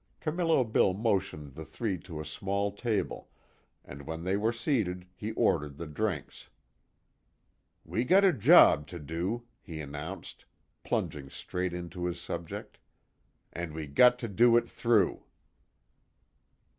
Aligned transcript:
Camillo 0.19 0.63
Bill 0.63 0.95
motioned 0.95 1.53
the 1.53 1.63
three 1.63 1.99
to 1.99 2.19
a 2.19 2.25
small 2.25 2.71
table, 2.71 3.29
and 3.85 4.07
when 4.07 4.23
they 4.23 4.35
were 4.35 4.51
seated 4.51 5.05
he 5.13 5.31
ordered 5.33 5.77
the 5.77 5.85
drinks: 5.85 6.49
"We 7.85 8.03
got 8.03 8.23
a 8.25 8.33
job 8.33 8.87
to 8.87 8.97
do," 8.97 9.43
he 9.61 9.79
announced, 9.79 10.45
plunging 10.83 11.29
straight 11.29 11.71
into 11.71 12.05
his 12.05 12.19
subject, 12.19 12.79
"An' 13.53 13.75
we 13.75 13.85
got 13.85 14.17
to 14.25 14.27
do 14.27 14.57
it 14.57 14.67
thorough." 14.67 15.27